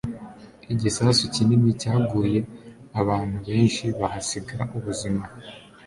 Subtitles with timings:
[0.73, 2.39] Igisasu kinini cyaguye,
[3.01, 5.23] abantu benshi bahasiga ubuzima.